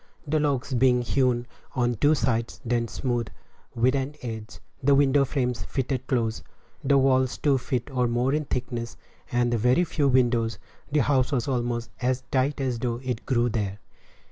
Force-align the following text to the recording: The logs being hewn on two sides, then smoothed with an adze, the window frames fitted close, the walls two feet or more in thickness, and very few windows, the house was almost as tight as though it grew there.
The 0.25 0.39
logs 0.39 0.73
being 0.73 1.03
hewn 1.03 1.45
on 1.75 1.93
two 1.93 2.15
sides, 2.15 2.59
then 2.65 2.87
smoothed 2.87 3.29
with 3.75 3.93
an 3.93 4.15
adze, 4.23 4.59
the 4.81 4.95
window 4.95 5.23
frames 5.25 5.63
fitted 5.63 6.07
close, 6.07 6.41
the 6.83 6.97
walls 6.97 7.37
two 7.37 7.59
feet 7.59 7.87
or 7.91 8.07
more 8.07 8.33
in 8.33 8.45
thickness, 8.45 8.97
and 9.31 9.53
very 9.53 9.83
few 9.83 10.07
windows, 10.07 10.57
the 10.91 11.01
house 11.03 11.31
was 11.31 11.47
almost 11.47 11.91
as 12.01 12.23
tight 12.31 12.59
as 12.59 12.79
though 12.79 12.99
it 13.03 13.27
grew 13.27 13.47
there. 13.47 13.77